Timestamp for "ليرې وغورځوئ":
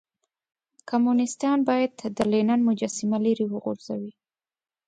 3.25-4.09